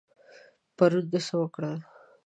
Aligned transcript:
پرون 0.77 1.05
د 1.11 1.13
څه 1.27 1.35
وکړل؟ 1.41 1.79